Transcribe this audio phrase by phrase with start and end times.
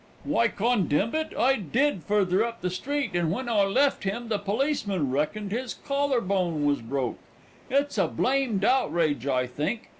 [0.23, 4.39] "Why, condemb it, I did futher up the street, and when I left him the
[4.39, 7.19] policeman reckoned his collar bone was broke.
[7.69, 9.89] It's a blamed outrage, I think.